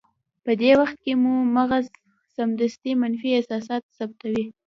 [0.43, 1.85] په دې وخت کې مو مغز
[2.35, 4.45] سمدستي منفي احساسات ثبتوي.